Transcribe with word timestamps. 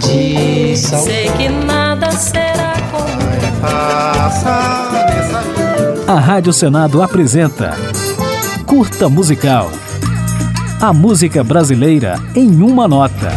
de 0.00 0.76
sal. 0.76 1.02
Sei 1.02 1.28
que 1.30 1.48
nada 1.48 2.10
será 2.12 2.74
como 2.90 3.16
A 6.08 6.20
Rádio 6.20 6.52
Senado 6.52 7.02
apresenta 7.02 7.76
Curta 8.64 9.08
Musical. 9.08 9.70
A 10.80 10.92
música 10.92 11.42
brasileira 11.42 12.14
em 12.34 12.62
uma 12.62 12.86
nota. 12.86 13.32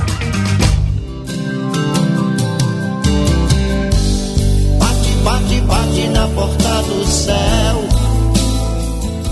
Bate, 4.78 5.12
bate, 5.24 5.62
bate 5.62 6.08
na 6.10 6.28
porta 6.28 6.84
do 6.84 7.06
céu. 7.06 7.84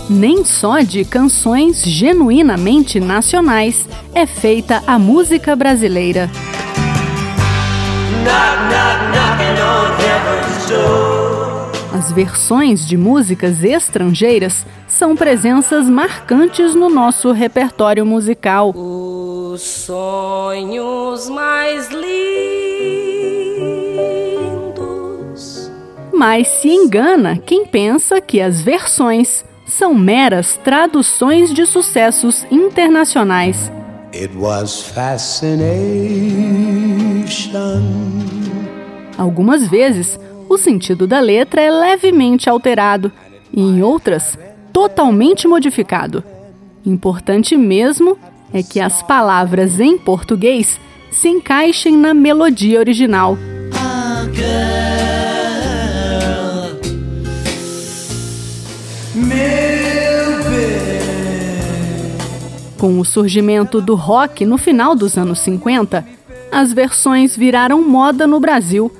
Nem 0.09 0.43
só 0.43 0.79
de 0.79 1.05
canções 1.05 1.83
genuinamente 1.83 2.99
nacionais 2.99 3.87
é 4.15 4.25
feita 4.25 4.81
a 4.87 4.97
música 4.97 5.55
brasileira. 5.55 6.29
As 11.97 12.11
versões 12.11 12.87
de 12.87 12.95
músicas 12.95 13.63
estrangeiras 13.63 14.67
são 14.87 15.15
presenças 15.15 15.89
marcantes 15.89 16.75
no 16.75 16.89
nosso 16.89 17.31
repertório 17.31 18.05
musical. 18.05 18.69
os 18.69 19.61
sonhos 19.63 21.27
mais 21.27 21.89
lindos. 21.89 22.11
Mas 26.13 26.47
se 26.47 26.69
engana 26.69 27.35
quem 27.43 27.65
pensa 27.65 28.21
que 28.21 28.39
as 28.39 28.61
versões 28.61 29.43
são 29.65 29.95
meras 29.95 30.55
traduções 30.63 31.51
de 31.51 31.65
sucessos 31.65 32.45
internacionais. 32.51 33.71
It 34.13 34.37
was 34.37 34.83
fascination. 34.83 35.57
Algumas 39.17 39.67
vezes, 39.67 40.19
o 40.49 40.57
sentido 40.57 41.05
da 41.05 41.19
letra 41.19 41.61
é 41.61 41.69
levemente 41.69 42.49
alterado 42.49 43.11
e, 43.51 43.61
em 43.61 43.81
outras, 43.81 44.37
totalmente 44.71 45.47
modificado. 45.47 46.23
Importante 46.85 47.57
mesmo 47.57 48.17
é 48.53 48.63
que 48.63 48.79
as 48.79 49.01
palavras 49.03 49.79
em 49.79 49.97
português 49.97 50.79
se 51.11 51.27
encaixem 51.27 51.97
na 51.97 52.13
melodia 52.13 52.79
original. 52.79 53.37
Com 62.77 62.99
o 62.99 63.05
surgimento 63.05 63.81
do 63.81 63.95
rock 63.95 64.45
no 64.45 64.57
final 64.57 64.95
dos 64.95 65.17
anos 65.17 65.39
50, 65.39 66.05
as 66.51 66.71
versões 66.71 67.35
viraram 67.35 67.81
moda 67.81 68.27
no 68.27 68.39
Brasil 68.39 68.91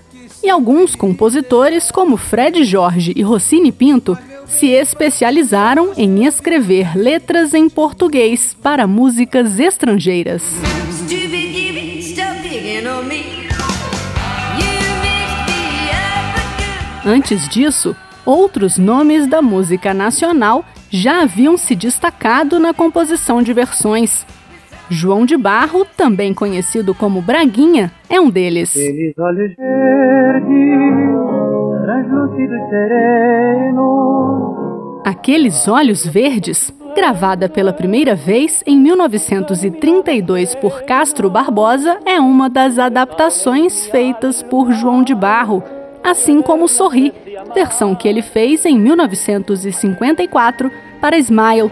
e 0.48 0.50
alguns 0.50 0.96
compositores, 0.96 1.92
como 1.92 2.16
Fred 2.16 2.64
Jorge 2.64 3.12
e 3.18 3.22
Rossini 3.22 3.70
Pinto, 3.70 4.18
se 4.46 4.68
especializaram 4.68 5.92
em 5.98 6.24
escrever 6.24 6.98
letras 6.98 7.54
em 7.54 7.70
português 7.70 8.56
para 8.64 8.88
músicas 8.88 9.60
estrangeiras. 9.60 10.44
Antes 17.06 17.50
disso, 17.50 17.94
outros 18.26 18.78
nomes 18.78 19.28
da 19.28 19.42
música 19.42 19.94
nacional 19.94 20.64
já 20.90 21.24
haviam 21.24 21.58
se 21.58 21.76
destacado 21.76 22.58
na 22.58 22.74
composição 22.74 23.42
de 23.42 23.52
versões. 23.52 24.26
João 24.90 25.26
de 25.26 25.36
Barro, 25.36 25.86
também 25.98 26.34
conhecido 26.34 26.94
como 26.96 27.22
Braguinha, 27.22 27.92
é 28.10 28.20
um 28.20 28.30
deles. 28.30 28.72
Aqueles 28.76 29.18
olhos 29.18 29.56
verdes, 29.58 30.48
translúcidos 31.84 32.70
serenos. 32.70 34.18
Aqueles 35.06 35.68
Olhos 35.68 36.06
Verdes, 36.06 36.74
gravada 36.94 37.48
pela 37.48 37.72
primeira 37.72 38.14
vez 38.14 38.62
em 38.66 38.78
1932 38.78 40.56
por 40.56 40.84
Castro 40.84 41.30
Barbosa, 41.30 41.98
é 42.06 42.20
uma 42.20 42.50
das 42.50 42.78
adaptações 42.78 43.86
feitas 43.88 44.44
por 44.44 44.72
João 44.74 45.04
de 45.04 45.16
Barro, 45.16 45.64
assim 46.04 46.42
como 46.42 46.68
Sorri, 46.68 47.14
versão 47.54 47.96
que 47.96 48.08
ele 48.08 48.22
fez 48.22 48.66
em 48.66 48.78
1954 48.78 50.70
para 51.00 51.18
Smile 51.18 51.72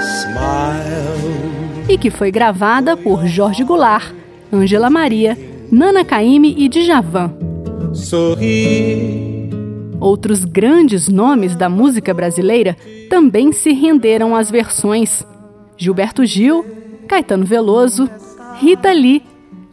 Smile. 0.00 1.37
E 1.88 1.96
que 1.96 2.10
foi 2.10 2.30
gravada 2.30 2.96
por 2.96 3.26
Jorge 3.26 3.64
Goulart, 3.64 4.12
Ângela 4.52 4.90
Maria, 4.90 5.36
Nana 5.72 6.04
Caymmi 6.04 6.54
e 6.58 6.68
Djavan. 6.68 7.32
Sorri. 7.94 9.48
Outros 9.98 10.44
grandes 10.44 11.08
nomes 11.08 11.56
da 11.56 11.68
música 11.68 12.12
brasileira 12.12 12.76
também 13.08 13.52
se 13.52 13.72
renderam 13.72 14.36
às 14.36 14.50
versões. 14.50 15.26
Gilberto 15.76 16.24
Gil, 16.24 16.64
Caetano 17.08 17.44
Veloso, 17.44 18.08
Rita 18.60 18.92
Lee, 18.92 19.22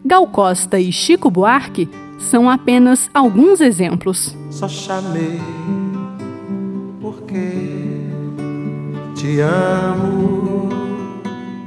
Gal 0.04 0.28
Costa 0.28 0.80
e 0.80 0.92
Chico 0.92 1.30
Buarque 1.30 1.90
são 2.18 2.50
apenas 2.50 3.10
alguns 3.14 3.60
exemplos. 3.60 4.36
Só 4.50 4.68
chamei 4.68 5.40
porque 7.02 7.38
te 9.16 9.40
amo. 9.42 10.55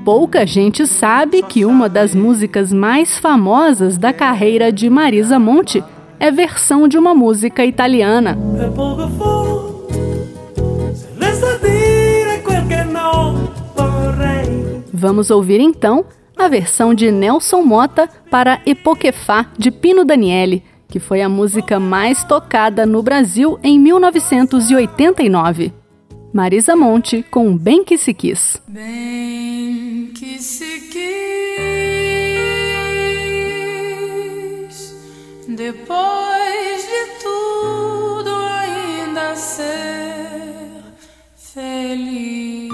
Pouca 0.09 0.47
gente 0.47 0.87
sabe 0.87 1.43
que 1.43 1.67
uma 1.67 1.87
das 1.87 2.15
músicas 2.15 2.73
mais 2.73 3.19
famosas 3.19 3.99
da 3.99 4.11
carreira 4.11 4.73
de 4.73 4.89
Marisa 4.89 5.39
Monte 5.39 5.85
é 6.19 6.31
versão 6.31 6.89
de 6.89 6.97
uma 6.97 7.15
música 7.15 7.63
italiana. 7.63 8.31
É. 8.59 8.71
Vamos 14.95 15.31
ouvir 15.31 15.61
então 15.61 16.07
a 16.35 16.49
versão 16.49 16.95
de 16.95 17.13
Nelson 17.13 17.61
Mota 17.61 18.09
para 18.31 18.63
Epoquefá 18.65 19.45
de 19.59 19.71
Pino 19.71 20.07
Daniele, 20.07 20.65
que 20.89 20.99
foi 20.99 21.21
a 21.21 21.29
música 21.29 21.79
mais 21.79 22.25
tocada 22.25 22.87
no 22.87 23.03
Brasil 23.03 23.59
em 23.63 23.79
1989. 23.79 25.71
Marisa 26.33 26.75
Monte 26.75 27.23
com 27.31 27.55
Bem 27.55 27.85
Que 27.85 27.99
Se 27.99 28.15
Quis. 28.15 28.63
Bem 28.69 29.88
que 30.09 30.43
se 30.43 30.81
quis, 30.81 30.99
depois 35.49 36.83
de 36.83 37.07
tudo 37.23 38.31
ainda 38.31 39.37
ser 39.37 40.83
feliz, 41.37 42.73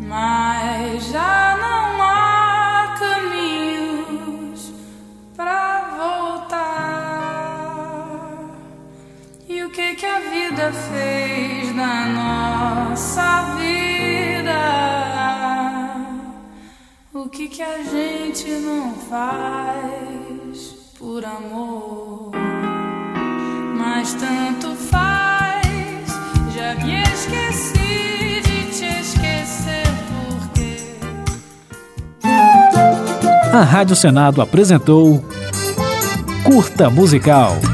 mas 0.00 1.04
já 1.06 1.56
não 1.60 2.02
há 2.02 2.96
caminhos 2.98 4.72
pra 5.36 5.90
voltar. 5.96 6.62
E 9.48 9.62
o 9.64 9.70
que 9.70 9.94
que 9.94 10.06
a 10.06 10.20
vida 10.20 10.72
fez 10.72 11.74
na 11.74 12.06
nossa 12.06 13.56
vida? 13.56 13.91
Que 17.32 17.48
que 17.48 17.62
a 17.62 17.82
gente 17.82 18.46
não 18.58 18.92
faz 18.92 20.74
por 20.98 21.24
amor? 21.24 22.30
Mas 23.74 24.12
tanto 24.12 24.74
faz, 24.76 25.62
já 26.54 26.74
me 26.84 27.02
esqueci 27.02 28.42
de 28.42 28.66
te 28.70 29.00
esquecer 29.00 29.86
porque 30.28 30.76
A 33.50 33.62
Rádio 33.62 33.96
Senado 33.96 34.42
apresentou 34.42 35.24
Curta 36.44 36.90
Musical. 36.90 37.71